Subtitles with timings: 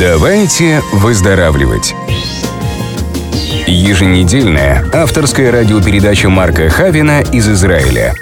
[0.00, 1.90] Давайте выздоравливать.
[3.66, 8.12] Еженедельная авторская радиопередача Марка Хавина из Израиля.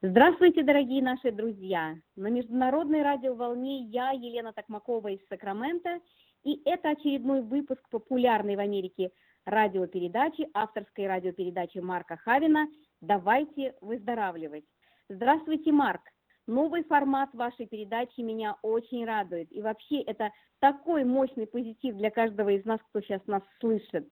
[0.00, 1.96] Здравствуйте, дорогие наши друзья!
[2.16, 5.98] На международной радиоволне я, Елена Токмакова из Сакрамента,
[6.44, 9.10] и это очередной выпуск популярной в Америке
[9.44, 12.66] радиопередачи, авторской радиопередачи Марка Хавина
[13.02, 14.64] «Давайте выздоравливать».
[15.10, 16.00] Здравствуйте, Марк!
[16.48, 19.48] Новый формат вашей передачи меня очень радует.
[19.50, 20.30] И вообще это
[20.62, 24.08] такой мощный позитив для каждого из нас, кто сейчас нас слышит.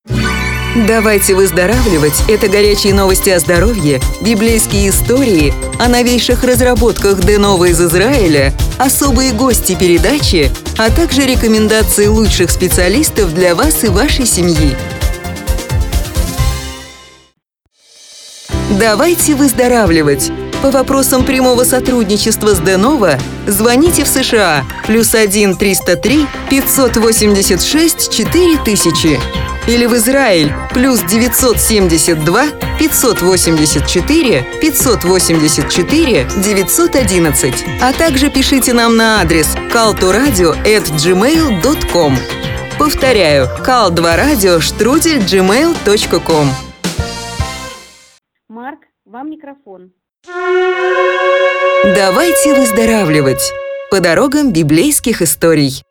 [0.86, 5.50] Давайте выздоравливать– это горячие новости о здоровье, библейские истории,
[5.82, 13.54] о новейших разработках Денова из Израиля, особые гости передачи, а также рекомендации лучших специалистов для
[13.54, 14.76] вас и вашей семьи.
[18.78, 20.30] Давайте выздоравливать–
[20.62, 29.18] по вопросам прямого сотрудничества с Денова звоните в США плюс 1 303 586 4000
[29.68, 32.46] или в Израиль плюс 972
[32.78, 42.16] 584 584 911, а также пишите нам на адрес caltoradio@gmail.com.
[42.78, 46.48] Повторяю, call2radio штрудель gmail.com.
[48.48, 49.90] Марк, вам микрофон.
[51.94, 53.52] Давайте выздоравливать
[53.90, 55.84] по дорогам библейских историй.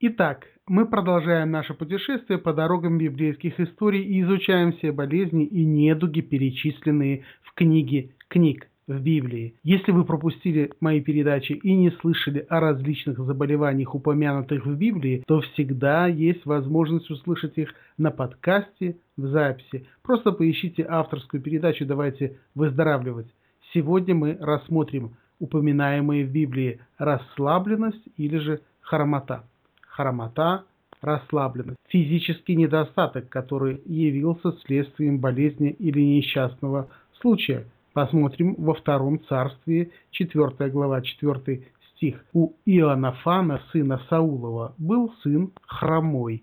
[0.00, 6.22] Итак, мы продолжаем наше путешествие по дорогам библейских историй и изучаем все болезни и недуги,
[6.22, 9.54] перечисленные в книге книг в Библии.
[9.62, 15.40] Если вы пропустили мои передачи и не слышали о различных заболеваниях, упомянутых в Библии, то
[15.40, 19.86] всегда есть возможность услышать их на подкасте, в записи.
[20.02, 23.28] Просто поищите авторскую передачу «Давайте выздоравливать».
[23.72, 29.44] Сегодня мы рассмотрим упоминаемые в Библии расслабленность или же хромота.
[29.82, 30.64] Хромота,
[31.00, 31.78] расслабленность.
[31.88, 36.88] Физический недостаток, который явился следствием болезни или несчастного
[37.20, 41.62] случая– Посмотрим во втором царстве, 4 глава, 4
[41.92, 42.24] стих.
[42.32, 46.42] У Иоаннафана, сына Саулова, был сын хромой.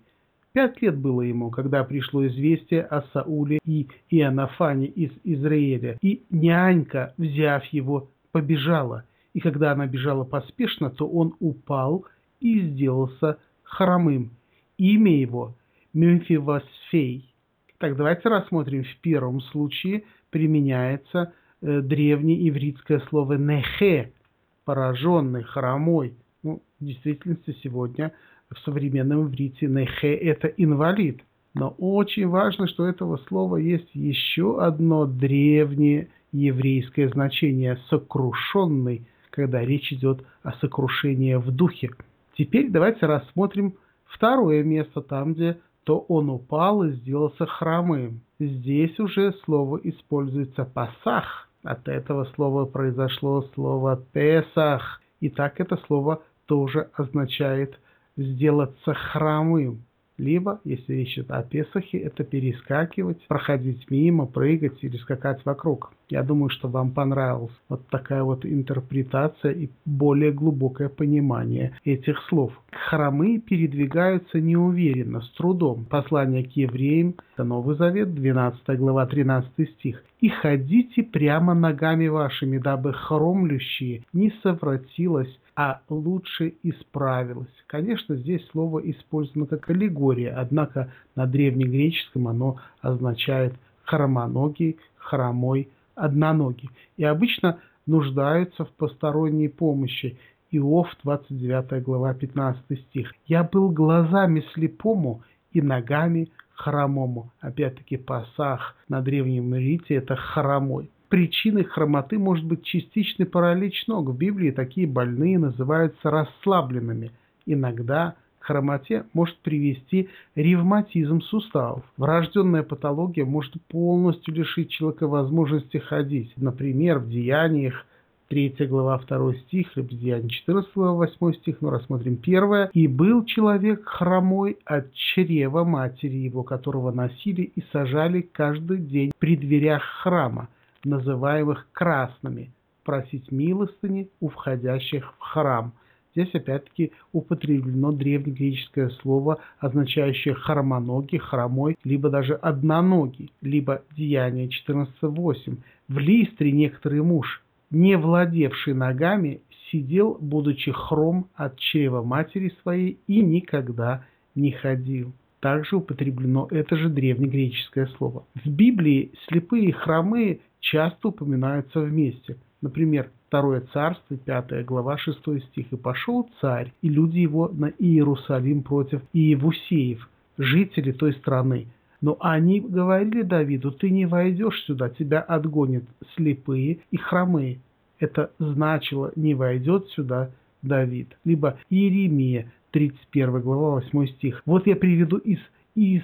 [0.54, 5.98] Пять лет было ему, когда пришло известие о Сауле и Иоаннафане из Израиля.
[6.00, 9.04] И нянька, взяв его, побежала.
[9.34, 12.06] И когда она бежала поспешно, то он упал
[12.40, 14.30] и сделался хромым.
[14.78, 15.54] Имя его
[15.92, 17.30] Мемфивосфей.
[17.76, 18.84] Так, давайте рассмотрим.
[18.84, 24.12] В первом случае применяется Э, древнеивритское слово «нехе»–
[24.64, 26.16] пораженный, хромой.
[26.42, 28.12] Ну, в действительности сегодня
[28.50, 31.20] в современном иврите «нехе»– это инвалид.
[31.54, 39.92] Но очень важно, что этого слова есть еще одно древнее еврейское значение– «сокрушенный», когда речь
[39.92, 41.90] идет о сокрушении в духе.
[42.36, 43.74] Теперь давайте рассмотрим
[44.06, 48.22] второе место, там, где то он упал и сделался хромым.
[48.40, 55.00] Здесь уже слово используется «пасах», от этого слова произошло слово «песах».
[55.20, 57.78] И так это слово тоже означает
[58.16, 59.84] «сделаться хромым».
[60.22, 65.92] Либо, если речь идет о Песахе, это перескакивать, проходить мимо, прыгать или скакать вокруг.
[66.08, 72.52] Я думаю, что вам понравилась вот такая вот интерпретация и более глубокое понимание этих слов.
[72.70, 75.86] Хромы передвигаются неуверенно, с трудом.
[75.86, 80.04] Послание к евреям, это Новый Завет, 12 глава, 13 стих.
[80.20, 87.52] «И ходите прямо ногами вашими, дабы хромлющие не совратилось а лучше исправилась.
[87.66, 93.54] Конечно, здесь слово использовано как аллегория, однако на древнегреческом оно означает
[93.84, 96.70] хромоногий, хромой, одноногий.
[96.96, 100.18] И обычно нуждаются в посторонней помощи.
[100.50, 103.14] Иов, 29 глава, 15 стих.
[103.26, 107.30] «Я был глазами слепому и ногами хромому».
[107.40, 114.08] Опять-таки, пасах на древнем иврите– это хромой причиной хромоты может быть частичный паралич ног.
[114.08, 117.10] В Библии такие больные называются расслабленными.
[117.44, 121.84] Иногда хромоте может привести ревматизм суставов.
[121.98, 126.32] Врожденная патология может полностью лишить человека возможности ходить.
[126.38, 127.84] Например, в деяниях
[128.30, 132.70] 3 глава 2 стих, либо Деяния 14 глава 8 стих, но рассмотрим первое.
[132.72, 139.36] «И был человек хромой от чрева матери его, которого носили и сажали каждый день при
[139.36, 140.48] дверях храма,
[140.84, 142.50] называемых красными,
[142.84, 145.72] просить милостыни у входящих в храм.
[146.14, 155.56] Здесь опять-таки употреблено древнегреческое слово, означающее хромоногий, хромой, либо даже одноногий, либо Деяние 14.8.
[155.88, 159.40] В Листре некоторый муж, не владевший ногами,
[159.70, 165.12] сидел, будучи хром от чрева матери своей, и никогда не ходил.
[165.40, 168.24] Также употреблено это же древнегреческое слово.
[168.44, 172.38] В Библии слепые и хромые часто упоминаются вместе.
[172.62, 175.18] Например, Второе царство, 5 глава, 6
[175.48, 175.72] стих.
[175.72, 180.06] «И пошел царь, и люди его на Иерусалим против Иевусеев,
[180.36, 181.68] жители той страны.
[182.02, 187.60] Но они говорили Давиду, ты не войдешь сюда, тебя отгонят слепые и хромые.
[187.98, 190.30] Это значило, не войдет сюда
[190.60, 191.16] Давид.
[191.24, 194.42] Либо Иеремия, 31 глава, 8 стих.
[194.44, 195.38] Вот я приведу из,
[195.74, 196.02] из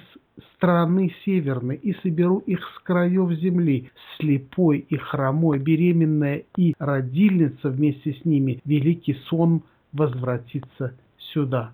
[0.55, 8.13] страны северной и соберу их с краев земли, слепой и хромой, беременная и родильница вместе
[8.13, 11.73] с ними, великий сон возвратится сюда.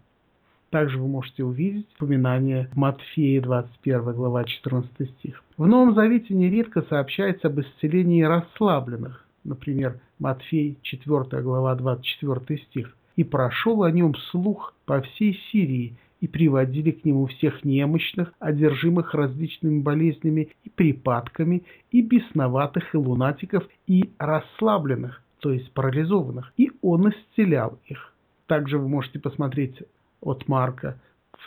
[0.69, 5.44] Также вы можете увидеть упоминание Матфея 21 глава 14 стих.
[5.57, 9.25] В Новом Завете нередко сообщается об исцелении расслабленных.
[9.45, 12.97] Например, Матфей 4 глава 24 стих.
[13.15, 15.95] «И прошел о нем слух по всей Сирии,
[16.25, 21.62] и приводили к нему всех немощных, одержимых различными болезнями и припадками,
[21.92, 28.12] и бесноватых, и лунатиков, и расслабленных, то есть парализованных, и он исцелял их.
[28.48, 29.77] Также вы можете посмотреть
[30.19, 31.00] от Марка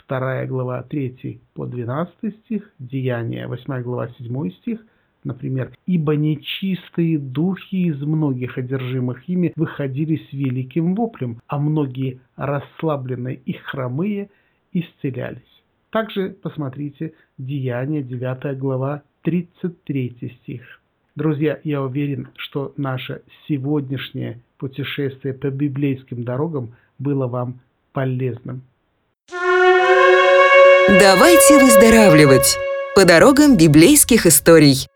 [0.07, 4.79] 2 глава 3 по 12 стих, Деяния 8 глава 7 стих,
[5.25, 13.41] например, «Ибо нечистые духи из многих одержимых ими выходили с великим воплем, а многие расслабленные
[13.45, 14.31] и хромые
[14.81, 15.59] исцелялись».
[15.91, 20.81] Также посмотрите Деяния 9 глава 33 стих.
[21.17, 27.61] Друзья, я уверен, что наше сегодняшнее путешествие по библейским дорогам было вам
[27.93, 28.63] полезным.
[30.89, 32.57] Давайте выздоравливать
[32.95, 34.87] по дорогам библейских историй.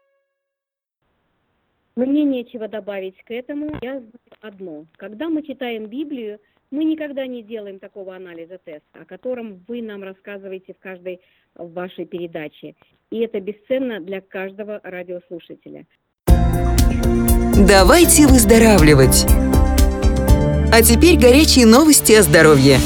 [1.97, 3.77] Мне нечего добавить к этому.
[3.83, 4.87] Я знаю одно.
[4.97, 6.39] Когда мы читаем Библию,
[6.73, 11.21] мы никогда не делаем такого анализа теста, о котором вы нам рассказываете в каждой
[11.55, 12.75] вашей передаче.
[13.11, 15.87] И это бесценно для каждого радиослушателя.
[17.69, 19.27] Давайте выздоравливать.
[20.73, 22.79] А теперь горячие новости о здоровье.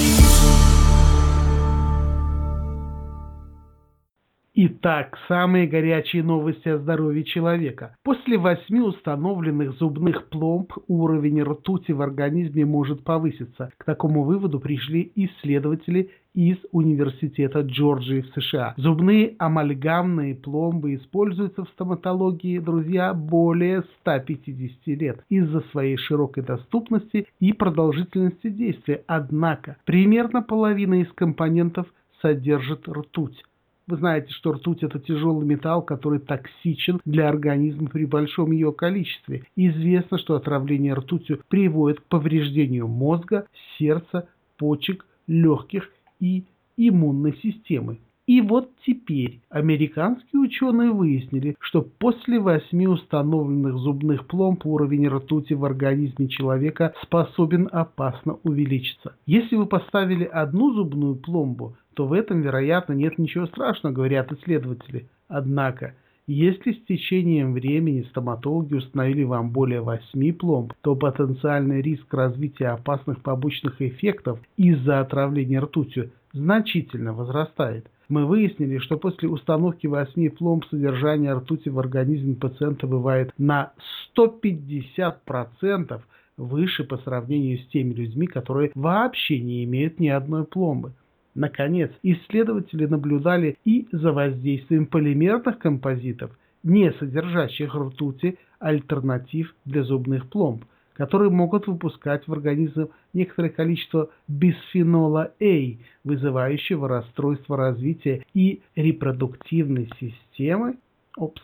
[4.59, 7.95] Итак, самые горячие новости о здоровье человека.
[8.03, 13.71] После восьми установленных зубных пломб уровень ртути в организме может повыситься.
[13.77, 18.73] К такому выводу пришли исследователи из Университета Джорджии в США.
[18.79, 27.53] Зубные амальгамные пломбы используются в стоматологии, друзья, более 150 лет из-за своей широкой доступности и
[27.53, 29.03] продолжительности действия.
[29.07, 31.87] Однако, примерно половина из компонентов
[32.23, 33.45] содержит ртуть.
[33.89, 39.45] Вы знаете, что ртуть– это тяжелый металл, который токсичен для организма при большом ее количестве.
[39.55, 43.47] Известно, что отравление ртутью приводит к повреждению мозга,
[43.79, 45.89] сердца, почек, легких
[46.19, 46.45] и
[46.77, 47.99] иммунной системы.
[48.27, 55.65] И вот теперь американские ученые выяснили, что после восьми установленных зубных пломб уровень ртути в
[55.65, 59.15] организме человека способен опасно увеличиться.
[59.27, 65.09] Если вы поставили одну зубную пломбу, то в этом, вероятно, нет ничего страшного, говорят исследователи.
[65.29, 65.95] Однако,
[66.27, 73.23] если с течением времени стоматологи установили вам более 8 пломб, то потенциальный риск развития опасных
[73.23, 77.89] побочных эффектов из-за отравления ртутью значительно возрастает.
[78.09, 83.73] Мы выяснили, что после установки 8 пломб содержание ртути в организме пациента бывает на
[84.17, 86.01] 150%
[86.37, 90.93] выше по сравнению с теми людьми, которые вообще не имеют ни одной пломбы.
[91.35, 96.31] Наконец, исследователи наблюдали и за воздействием полимерных композитов,
[96.63, 100.65] не содержащих ртути, альтернатив для зубных пломб,
[100.97, 110.77] которые могут выпускать в организм некоторое количество бисфенола А, вызывающего расстройство развития и репродуктивной системы.
[111.17, 111.43] Опс,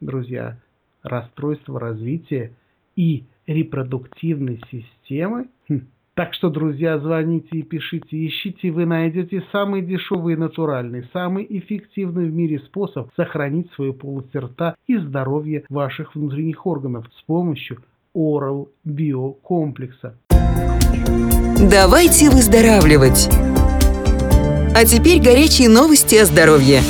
[0.00, 0.58] друзья,
[1.02, 2.52] расстройство развития
[2.94, 5.48] и репродуктивной системы.
[5.68, 5.80] Хм.
[6.14, 12.28] Так что, друзья, звоните и пишите, ищите, вы найдете самый дешевый и натуральный, самый эффективный
[12.28, 17.78] в мире способ сохранить свою полость рта и здоровье ваших внутренних органов с помощью
[18.14, 20.18] Oral Bio комплекса.
[21.70, 23.28] Давайте выздоравливать!
[24.74, 26.80] А теперь горячие новости о здоровье.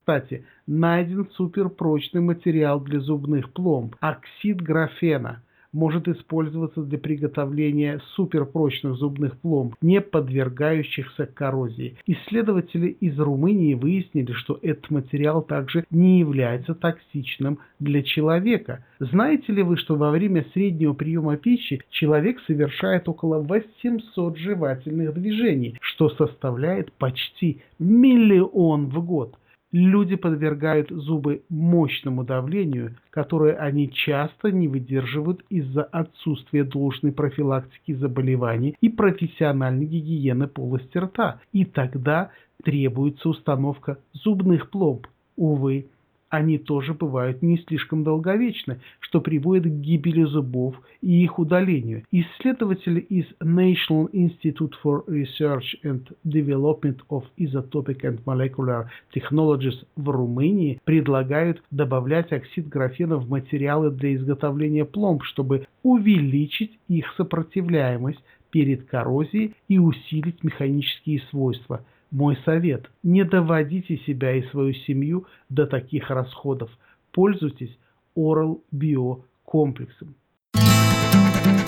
[0.00, 5.42] Кстати, найден суперпрочный материал для зубных пломб– оксид графена.
[5.74, 11.96] Может использоваться для приготовления суперпрочных зубных пломб, не подвергающихся коррозии.
[12.06, 18.84] Исследователи из Румынии выяснили, что этот материал также не является токсичным для человека.
[19.00, 25.76] Знаете ли вы, что во время среднего приема пищи человек совершает около 800 жевательных движений,
[25.80, 29.36] что составляет почти миллион в год?
[29.74, 38.76] Люди подвергают зубы мощному давлению, которое они часто не выдерживают из-за отсутствия должной профилактики заболеваний
[38.80, 41.40] и профессиональной гигиены полости рта.
[41.52, 42.30] И тогда
[42.62, 45.08] требуется установка зубных пломб.
[45.36, 45.86] Увы,
[46.34, 52.04] они тоже бывают не слишком долговечны, что приводит к гибели зубов и их удалению.
[52.10, 60.80] Исследователи из National Institute for Research and Development of Isotopic and Molecular Technologies в Румынии
[60.84, 69.54] предлагают добавлять оксид графена в материалы для изготовления пломб, чтобы увеличить их сопротивляемость перед коррозией
[69.68, 71.84] и усилить механические свойства–
[72.14, 76.70] мой совет– не доводите себя и свою семью до таких расходов.
[77.12, 77.76] Пользуйтесь
[78.16, 80.14] Oral Bio комплексом.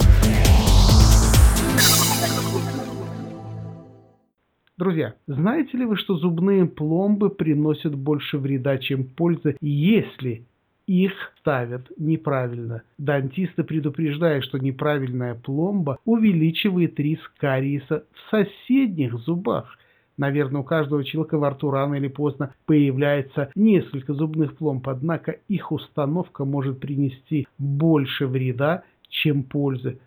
[4.81, 10.47] Друзья, знаете ли вы, что зубные пломбы приносят больше вреда, чем пользы, если
[10.87, 12.81] их ставят неправильно.
[12.97, 19.77] Дантисты предупреждают, что неправильная пломба увеличивает риск кариеса в соседних зубах.
[20.17, 25.71] Наверное, у каждого человека во рту рано или поздно появляется несколько зубных пломб, однако их
[25.71, 29.99] установка может принести больше вреда, чем пользы.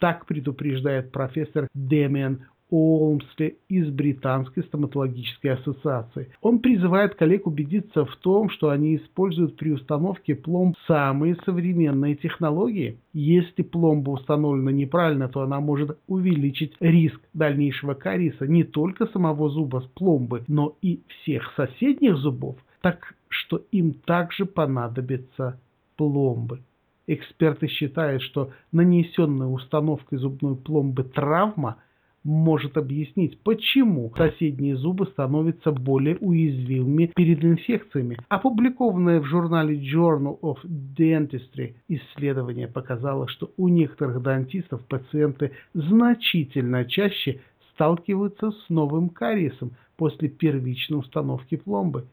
[0.00, 6.32] Так предупреждает профессор Демиан Олмсли из Британской стоматологической ассоциации.
[6.40, 12.98] Он призывает коллег убедиться в том, что они используют при установке пломб самые современные технологии.
[13.12, 19.80] Если пломба установлена неправильно, то она может увеличить риск дальнейшего кариеса не только самого зуба
[19.80, 25.60] с пломбы, но и всех соседних зубов, так что им также понадобятся
[25.96, 26.60] пломбы.
[27.06, 31.76] Эксперты считают, что нанесенная установкой зубной пломбы травма–
[32.26, 38.18] может объяснить, почему соседние зубы становятся более уязвимыми перед инфекциями.
[38.28, 47.40] Опубликованное в журнале Journal of Dentistry исследование показало, что у некоторых дантистов пациенты значительно чаще
[47.72, 52.06] сталкиваются с новым кариесом после первичной установки пломбы.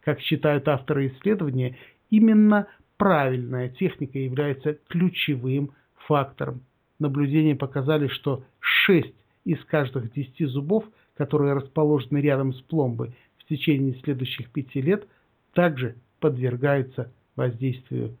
[0.00, 1.76] Как считают авторы исследования,
[2.08, 5.72] именно правильная техника является ключевым
[6.06, 6.62] фактором.
[6.98, 10.84] Наблюдения показали, что 6 из каждых 10 зубов,
[11.16, 15.06] которые расположены рядом с пломбой в течение следующих пяти лет,
[15.52, 18.16] также подвергаются воздействию.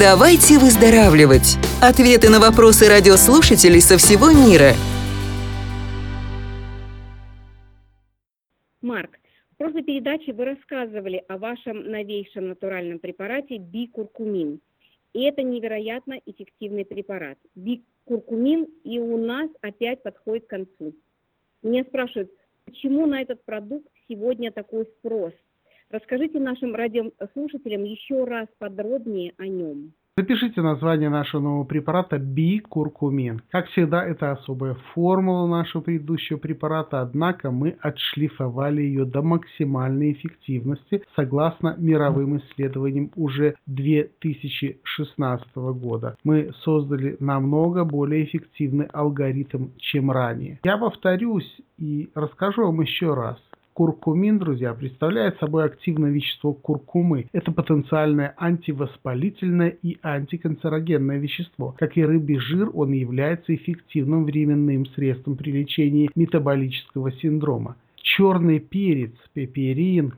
[0.00, 1.58] Давайте выздоравливать.
[1.82, 4.72] Ответы на вопросы радиослушателей со всего мира.
[8.80, 9.18] Марк,
[9.52, 14.60] в прошлой передаче вы рассказывали о вашем новейшем натуральном препарате бикуркумин.
[15.12, 17.36] И это невероятно эффективный препарат.
[17.54, 20.94] Бикуркумин и у нас опять подходит к концу.
[21.62, 22.32] Меня спрашивают,
[22.64, 25.34] почему на этот продукт сегодня такой спрос?
[25.92, 29.92] Расскажите нашим радиослушателям еще раз подробнее о нем.
[30.16, 33.42] Запишите название нашего нового препарата бикуркумин.
[33.50, 41.02] Как всегда, это особая формула нашего предыдущего препарата, однако мы отшлифовали ее до максимальной эффективности
[41.14, 46.16] согласно мировым исследованиям уже 2016 года.
[46.24, 50.58] Мы создали намного более эффективный алгоритм, чем ранее.
[50.64, 53.38] Я повторюсь и расскажу вам еще раз.
[53.74, 57.28] Куркумин, друзья, представляет собой активное вещество куркумы.
[57.32, 61.74] Это потенциальное антивоспалительное и антиканцерогенное вещество.
[61.78, 67.76] Как и рыбий жир, он является эффективным временным средством при лечении метаболического синдрома.
[67.96, 70.14] Черный перец, пеперин,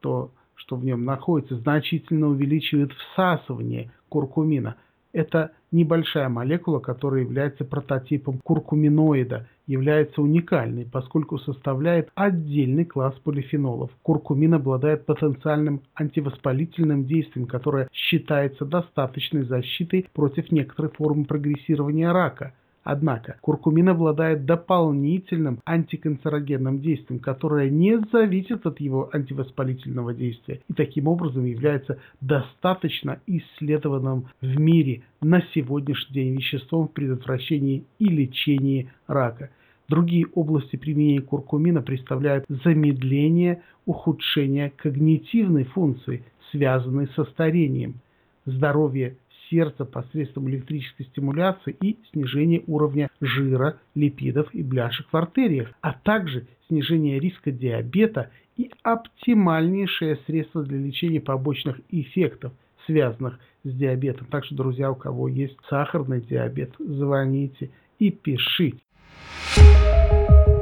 [0.00, 4.74] то, что в нем находится, значительно увеличивает всасывание куркумина.
[5.12, 13.90] Это небольшая молекула, которая является прототипом куркуминоида, является уникальной, поскольку составляет отдельный класс полифенолов.
[14.02, 22.52] Куркумин обладает потенциальным антивоспалительным действием, которое считается достаточной защитой против некоторых форм прогрессирования рака–
[22.88, 31.08] Однако куркумин обладает дополнительным антиканцерогенным действием, которое не зависит от его антивоспалительного действия и таким
[31.08, 39.50] образом является достаточно исследованным в мире на сегодняшний день веществом в предотвращении и лечении рака.
[39.88, 47.96] Другие области применения куркумина представляют замедление ухудшения когнитивной функции, связанной со старением,
[48.44, 49.16] здоровье
[49.50, 56.46] сердца посредством электрической стимуляции и снижение уровня жира, липидов и бляшек в артериях, а также
[56.68, 62.52] снижение риска диабета и оптимальнейшее средство для лечения побочных эффектов,
[62.86, 64.26] связанных с диабетом.
[64.30, 68.78] Так что, друзья, у кого есть сахарный диабет, звоните и пишите.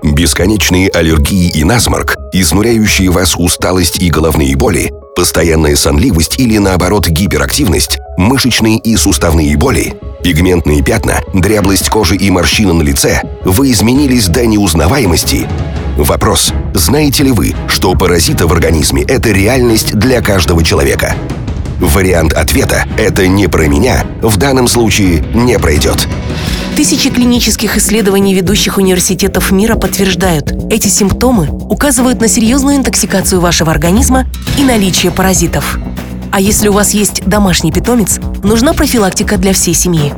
[0.02, 7.98] Бесконечные аллергии и насморк, изнуряющие вас усталость и головные боли, постоянная сонливость или наоборот гиперактивность,
[8.16, 14.46] мышечные и суставные боли, пигментные пятна, дряблость кожи и морщины на лице, вы изменились до
[14.46, 15.46] неузнаваемости.
[15.96, 21.14] Вопрос, знаете ли вы, что паразиты в организме– это реальность для каждого человека?
[21.80, 26.08] Вариант ответа «это не про меня» в данном случае не пройдет.
[26.76, 34.26] Тысячи клинических исследований ведущих университетов мира подтверждают, эти симптомы указывают на серьезную интоксикацию вашего организма
[34.58, 35.78] и наличие паразитов.
[36.34, 40.12] А если у вас есть домашний питомец, нужна профилактика для всей семьи.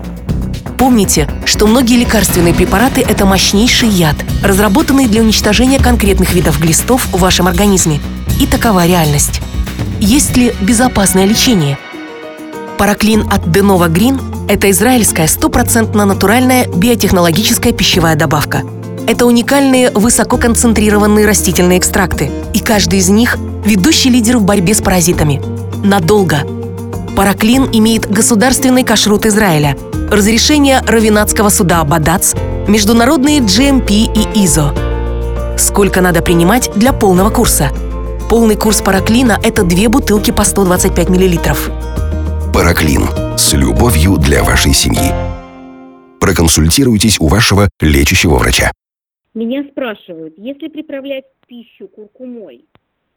[0.78, 7.18] Помните, что многие лекарственные препараты– это мощнейший яд, разработанный для уничтожения конкретных видов глистов в
[7.18, 8.00] вашем организме.
[8.40, 9.42] И такова реальность.
[10.00, 11.76] Есть ли безопасное лечение?
[12.78, 14.18] Параклин от Denova Green–
[14.48, 18.62] это израильская стопроцентно натуральная биотехнологическая пищевая добавка.
[19.06, 25.42] Это уникальные высококонцентрированные растительные экстракты, и каждый из них– ведущий лидер в борьбе с паразитами–
[25.86, 26.38] надолго.
[27.16, 29.76] Параклин имеет государственный кашрут Израиля,
[30.10, 32.34] разрешение Равинатского суда Бадац,
[32.68, 34.74] международные GMP и ИЗО.
[35.56, 37.70] Сколько надо принимать для полного курса?
[38.28, 41.70] Полный курс параклина– это две бутылки по 125 миллилитров.
[42.52, 43.02] Параклин.
[43.38, 45.12] С любовью для вашей семьи.
[46.20, 48.72] Проконсультируйтесь у вашего лечащего врача.
[49.34, 52.64] Меня спрашивают, если приправлять пищу куркумой,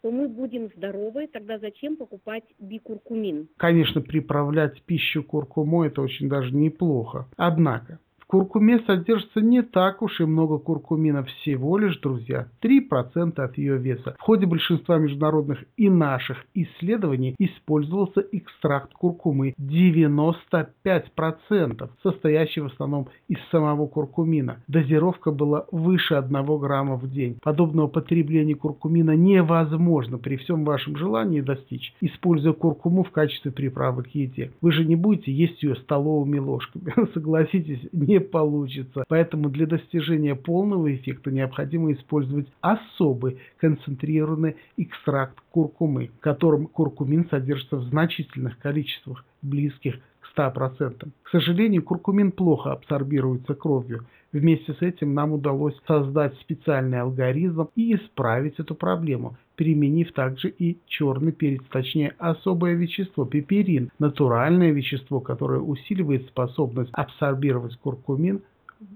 [0.01, 3.49] то мы будем здоровы, тогда зачем покупать бикуркумин?
[3.57, 7.27] Конечно, приправлять пищу куркумой это очень даже неплохо.
[7.37, 13.77] Однако, куркуме содержится не так уж и много куркумина, всего лишь, друзья, 3% от ее
[13.77, 14.15] веса.
[14.19, 23.39] В ходе большинства международных и наших исследований использовался экстракт куркумы 95%, состоящий в основном из
[23.51, 24.57] самого куркумина.
[24.67, 27.39] Дозировка была выше 1 грамма в день.
[27.41, 34.09] Подобного потребления куркумина невозможно при всем вашем желании достичь, используя куркуму в качестве приправы к
[34.09, 34.51] еде.
[34.61, 36.93] Вы же не будете есть ее столовыми ложками.
[37.13, 39.03] Согласитесь, не получится.
[39.07, 47.77] Поэтому для достижения полного эффекта необходимо использовать особый концентрированный экстракт куркумы, в котором куркумин содержится
[47.77, 51.09] в значительных количествах, близких к 100%.
[51.23, 54.05] К сожалению, куркумин плохо абсорбируется кровью.
[54.31, 60.77] Вместе с этим нам удалось создать специальный алгоритм и исправить эту проблему, применив также и
[60.85, 68.43] черный перец, точнее особое вещество пеперин, натуральное вещество, которое усиливает способность абсорбировать куркумин,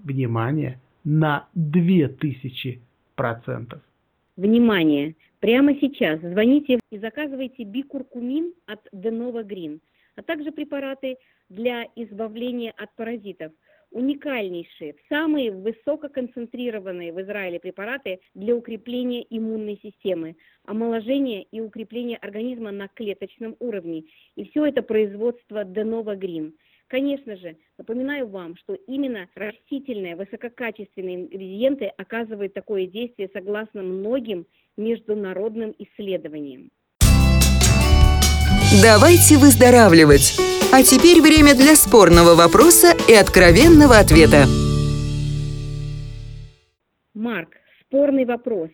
[0.04, 2.78] внимание, на 2000%.
[4.36, 5.16] Внимание!
[5.40, 9.80] Прямо сейчас звоните и заказывайте бикуркумин от Denova Green,
[10.16, 11.16] а также препараты
[11.48, 13.50] для избавления от паразитов–
[13.94, 22.88] уникальнейшие, самые высококонцентрированные в Израиле препараты для укрепления иммунной системы, омоложения и укрепления организма на
[22.88, 24.04] клеточном уровне.
[24.34, 26.52] И все это производство Denova Green.
[26.88, 35.74] Конечно же, напоминаю вам, что именно растительные высококачественные ингредиенты оказывают такое действие согласно многим международным
[35.78, 36.70] исследованиям.
[38.82, 40.34] Давайте выздоравливать!
[40.72, 44.50] А теперь время для спорного вопроса и откровенного ответа.
[47.14, 47.50] Марк,
[47.82, 48.70] спорный вопрос.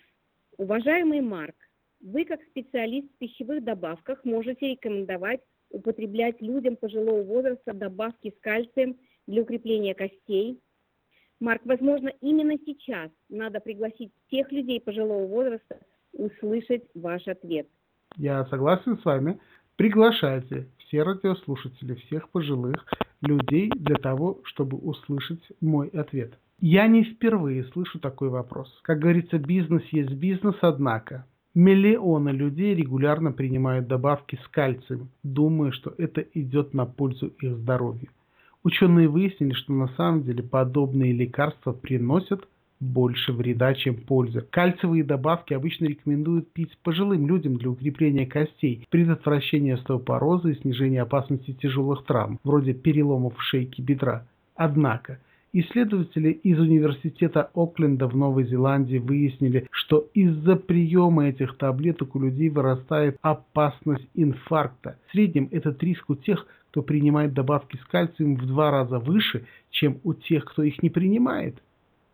[0.57, 1.55] Уважаемый Марк,
[2.01, 8.97] вы как специалист в пищевых добавках можете рекомендовать употреблять людям пожилого возраста добавки с кальцием
[9.27, 10.59] для укрепления костей.
[11.41, 15.77] Марк, возможно, именно сейчас надо пригласить всех людей пожилого возраста
[16.15, 17.69] услышать ваш ответ.
[18.17, 19.39] Я согласен с вами.
[19.81, 22.85] Приглашайте все радиослушатели, всех пожилых
[23.23, 26.35] людей для того, чтобы услышать мой ответ.
[26.61, 28.69] Я не впервые слышу такой вопрос.
[28.83, 31.25] Как говорится, бизнес есть бизнес, однако.
[31.55, 38.11] Миллионы людей регулярно принимают добавки с кальцием, думая, что это идет на пользу их здоровью.
[38.63, 42.47] Ученые выяснили, что на самом деле подобные лекарства приносят
[42.81, 44.41] больше вреда, чем пользы.
[44.41, 51.53] Кальциевые добавки обычно рекомендуют пить пожилым людям для укрепления костей, предотвращения остеопороза и снижения опасности
[51.53, 54.27] тяжелых травм, вроде переломов шейки бедра.
[54.57, 55.21] Однако,
[55.53, 62.51] Исследователи из Университета Окленда в Новой Зеландии выяснили, что из-за приема этих таблеток у людей
[62.51, 64.97] вырастает опасность инфаркта.
[65.09, 69.45] В среднем этот риск у тех, кто принимает добавки с кальцием, в два раза выше,
[69.71, 71.61] чем у тех, кто их не принимает.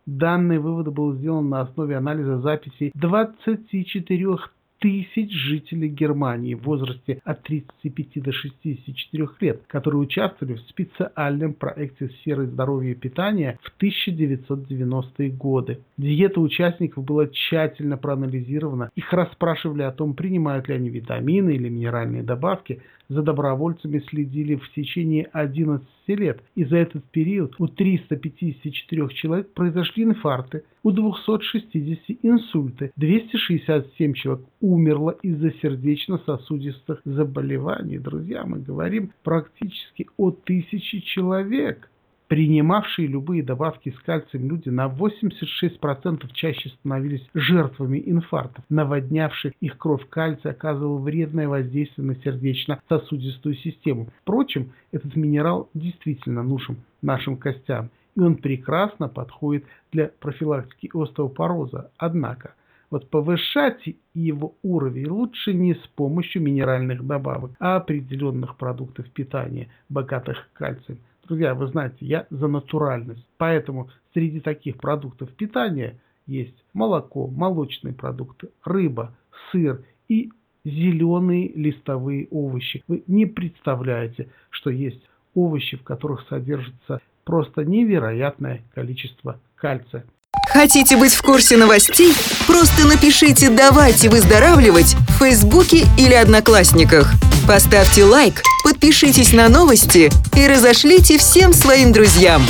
[0.07, 4.37] Данный вывод был сделан на основе анализа записей 24
[4.79, 12.09] тысяч жителей Германии в возрасте от 35 до 64 лет, которые участвовали в специальном проекте
[12.09, 15.79] сферы здоровья и питания в 1990-е годы.
[15.97, 22.23] Диета участников была тщательно проанализирована, их расспрашивали о том, принимают ли они витамины или минеральные
[22.23, 29.53] добавки, за добровольцами следили в течение 11 лет, и за этот период у 354 человек
[29.53, 37.97] произошли инфаркты, у 260 инсульты, 267 человек умерло из-за сердечно-сосудистых заболеваний.
[37.97, 41.89] Друзья, мы говорим практически о тысяче человек.
[42.29, 48.63] Принимавшие любые добавки с кальцием люди на 86% чаще становились жертвами инфарктов.
[48.69, 54.07] Наводнявший их кровь кальций оказывал вредное воздействие на сердечно-сосудистую систему.
[54.21, 61.91] Впрочем, этот минерал действительно нужен нашим костям, и он прекрасно подходит для профилактики остеопороза.
[61.97, 62.55] Однако,
[62.89, 63.83] вот повышать
[64.15, 70.97] его уровень лучше не с помощью минеральных добавок, а определенных продуктов питания, богатых кальцием.
[71.27, 73.27] Друзья, вы знаете, я за натуральность.
[73.37, 79.15] Поэтому среди таких продуктов питания есть молоко, молочные продукты, рыба,
[79.51, 80.31] сыр и
[80.65, 82.83] зеленые листовые овощи.
[82.87, 90.05] Вы не представляете, что есть овощи, в которых содержится просто невероятное количество кальция.
[90.49, 92.13] Хотите быть в курсе новостей?
[92.47, 97.11] Просто напишите «Давайте выздоравливать» в Фейсбуке или Одноклассниках.
[97.45, 102.41] Поставьте лайк, подпишитесь на новости и разошлите всем своим друзьям.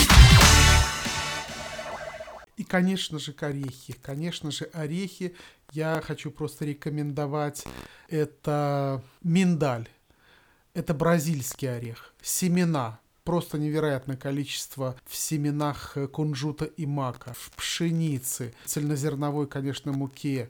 [2.56, 3.96] И, конечно же, орехи.
[4.04, 5.34] Конечно же, орехи.
[5.72, 7.66] Я хочу просто рекомендовать.
[8.10, 9.88] Это миндаль.
[10.76, 12.14] Это бразильский орех.
[12.22, 20.50] Семена просто невероятное количество в семенах э, кунжута и мака, в пшенице, цельнозерновой, конечно, муке,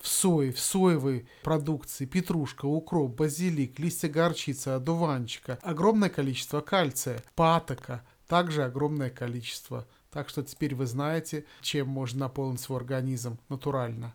[0.00, 8.02] в сое, в соевой продукции, петрушка, укроп, базилик, листья горчицы, одуванчика, огромное количество кальция, патока,
[8.26, 9.86] также огромное количество.
[10.10, 14.14] Так что теперь вы знаете, чем можно наполнить свой организм натурально.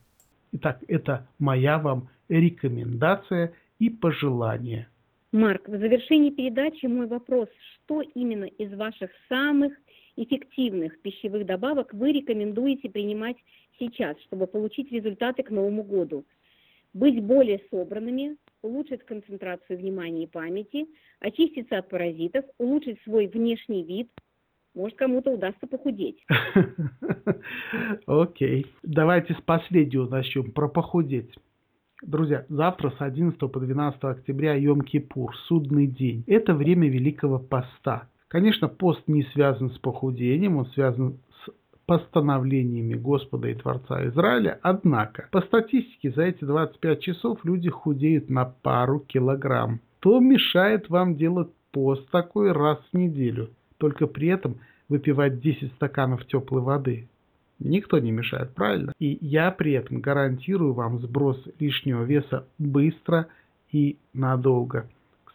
[0.52, 4.90] Итак, это моя вам рекомендация и пожелание.
[5.32, 7.48] Марк, в завершении передачи мой вопрос.
[7.92, 9.74] Что именно из ваших самых
[10.16, 13.36] эффективных пищевых добавок вы рекомендуете принимать
[13.80, 16.24] сейчас, чтобы получить результаты к Новому году?
[16.94, 20.88] Быть более собранными, улучшить концентрацию внимания и памяти,
[21.20, 24.10] очиститься от паразитов, улучшить свой внешний вид.
[24.74, 26.26] Может, кому-то удастся похудеть.
[28.06, 28.68] Окей.
[28.84, 31.36] Давайте с последнего начнем, про похудеть.
[32.02, 36.24] Друзья, завтра с 11 по 12 октября Йом-Кипур, судный день.
[36.26, 38.10] Это время Великого Поста.
[38.28, 41.52] Конечно, пост не связан с похудением, он связан с
[41.86, 44.58] постановлениями Господа и Творца Израиля.
[44.64, 49.80] Однако, по статистике, за эти 25 часов люди худеют на пару килограмм.
[50.00, 54.56] То мешает вам делать пост такой раз в неделю, только при этом
[54.90, 57.08] выпивать 10 стаканов теплой воды.
[57.64, 58.94] Никто не мешает, правильно?
[59.00, 63.28] И я при этом гарантирую вам сброс лишнего веса быстро
[63.72, 64.90] и надолго.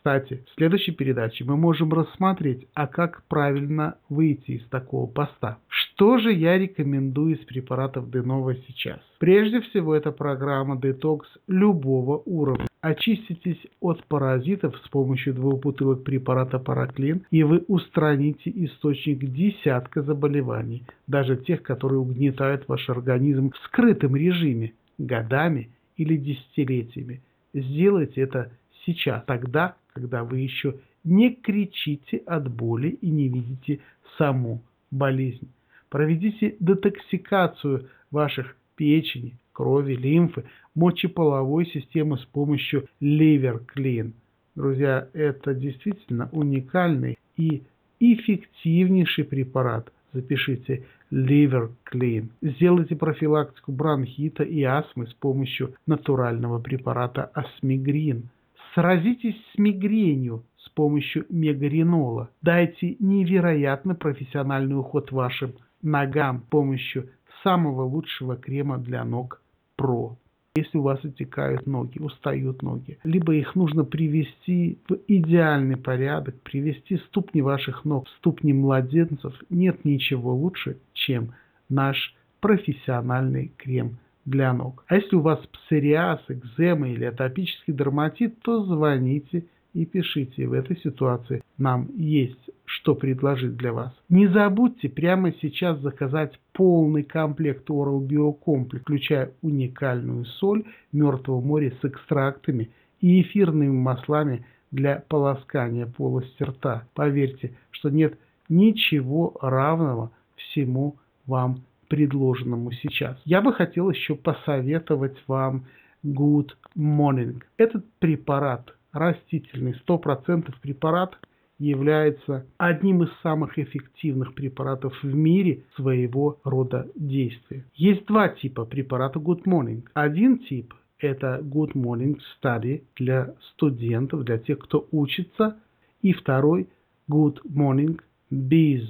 [0.07, 5.59] Кстати, в следующей передаче мы можем рассмотреть, а как правильно выйти из такого поста.
[5.67, 9.01] Что же я рекомендую из препаратов Денова сейчас?
[9.19, 12.67] Прежде всего, это программа детокс любого уровня.
[12.87, 20.85] Очиститесь от паразитов с помощью двух бутылок препарата Параклин, и вы устраните источник десятка заболеваний,
[21.09, 27.23] даже тех, которые угнетают ваш организм в скрытом режиме, годами или десятилетиями.
[27.53, 28.53] Сделайте это
[28.85, 33.81] сейчас, тогда, когда вы еще не кричите от боли и не видите
[34.17, 35.51] саму болезнь.
[35.89, 40.45] Проведите детоксикацию ваших печени, крови, лимфы,
[40.77, 44.13] мочеполовой системы с помощью Liver Clean.
[44.55, 47.65] Друзья, это действительно уникальный и
[47.99, 49.93] эффективнейший препарат.
[50.13, 52.29] Запишите Liver Clean.
[52.43, 58.29] Сделайте профилактику бронхита и астмы с помощью натурального препарата Асмигрин.
[58.75, 62.29] Сразитесь с мигренью с помощью мегаринола.
[62.43, 67.09] Дайте невероятно профессиональный уход вашим ногам с помощью
[67.43, 69.41] самого лучшего крема для ног
[69.79, 70.17] Pro
[70.57, 72.99] если у вас отекают ноги, устают ноги.
[73.05, 79.35] Либо их нужно привести в идеальный порядок, привести ступни ваших ног, ступни младенцев.
[79.51, 81.35] Нет ничего лучше, чем
[81.69, 84.85] наш профессиональный крем для ног.
[84.89, 90.79] А если у вас псориаз, экзема или атопический дерматит, то звоните и пишите в этой
[90.79, 91.43] ситуации.
[91.59, 93.93] Нам есть что предложить для вас.
[94.09, 101.85] Не забудьте прямо сейчас заказать полный комплект Oral Biocomplect, включая уникальную соль Мертвого моря с
[101.85, 102.71] экстрактами
[103.03, 106.89] и эфирными маслами для полоскания полости рта.
[106.95, 113.21] Поверьте, что нет ничего равного всему вам предложенному сейчас.
[113.27, 115.67] Я бы хотел еще посоветовать вам
[116.03, 117.43] Good Morning.
[117.59, 121.19] Этот препарат растительный, 100% препарат
[121.59, 127.65] является одним из самых эффективных препаратов в мире своего рода действия.
[127.75, 129.83] Есть два типа препарата Good Morning.
[129.95, 135.57] Один тип– это Good Morning Study для студентов, для тех, кто учится.
[136.03, 136.69] И второй–
[137.11, 138.85] Good Morning Biz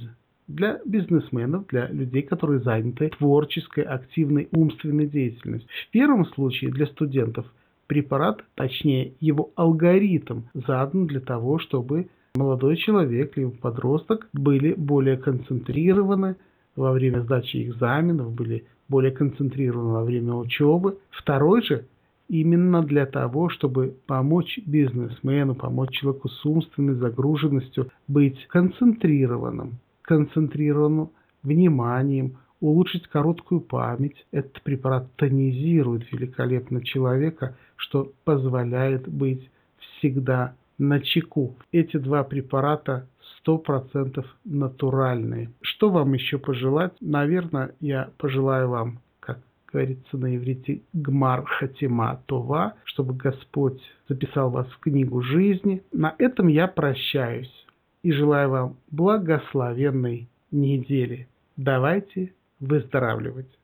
[0.49, 5.69] для бизнесменов, для людей, которые заняты творческой, активной, умственной деятельностью.
[5.87, 7.47] В первом случае для студентов
[7.87, 16.37] препарат, точнее его алгоритм, задан для того, чтобы молодой человек либо подросток были более концентрированы
[16.75, 20.99] во время сдачи экзаменов, были более концентрированы во время учебы.
[21.11, 21.87] Второй же
[22.29, 31.11] именно для того, чтобы помочь бизнесмену, помочь человеку с умственной загруженностью быть концентрированным, концентрированным
[31.43, 34.27] вниманием, улучшить короткую память.
[34.33, 41.57] Этот препарат тонизирует великолепно человека, что позволяет быть всегда на чеку.
[41.73, 43.09] Эти два препарата
[43.47, 45.51] 100% натуральные.
[45.61, 46.93] Что вам еще пожелать?
[47.01, 49.39] Наверное, я пожелаю вам, как
[49.73, 55.83] говорится на иврите, гмар хатима това, чтобы Господь записал вас в книгу жизни.
[55.93, 57.67] На этом я прощаюсь
[58.03, 61.29] и желаю вам благословенной недели.
[61.57, 63.56] Давайте выздоравливать.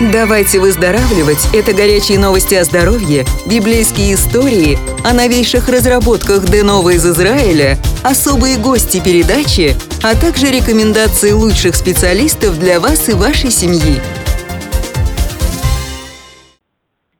[0.00, 4.74] Давайте выздоравливать– это горячие новости о здоровье, библейские истории,
[5.06, 9.70] о новейших разработках Денова из Израиля, особые гости передачи,
[10.02, 14.02] а также рекомендации лучших специалистов для вас и вашей семьи.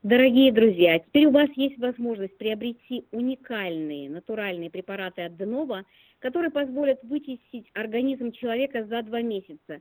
[0.03, 5.85] Дорогие друзья, теперь у вас есть возможность приобрести уникальные натуральные препараты от Денова,
[6.19, 9.79] которые позволят вычистить организм человека за два месяца.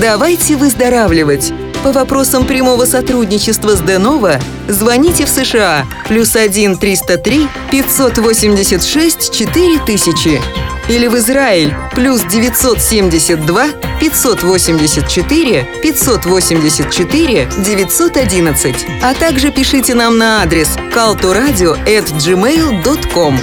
[0.00, 1.52] Давайте выздоравливать!
[1.82, 10.40] По вопросам прямого сотрудничества с Денова звоните в США плюс 1 303 586 4000
[10.88, 13.66] или в Израиль плюс 972
[14.00, 23.38] 584 584 911, а также пишите нам на адрес caltoradio@gmail.com.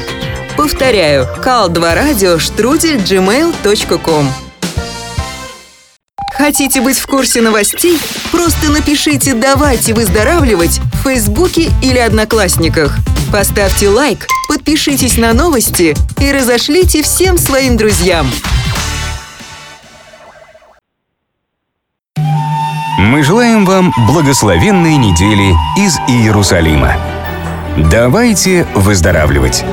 [0.55, 4.48] Повторяю, call2radio штрудель gmail.com.
[6.39, 7.99] Хотите быть в курсе новостей?
[8.31, 12.95] Просто напишите «Давайте выздоравливать» в Фейсбуке или Одноклассниках.
[13.29, 18.25] Поставьте лайк, подпишитесь на новости и разошлите всем своим друзьям.
[22.97, 26.95] Мы желаем вам благословенной недели из Иерусалима.
[27.91, 29.65] Давайте выздоравливать!